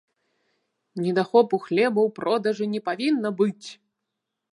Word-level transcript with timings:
Недахопу 1.01 1.55
хлеба 1.65 1.99
ў 2.07 2.13
продажы 2.21 2.65
не 2.73 2.81
павінна 2.87 3.29
быць. 3.43 3.67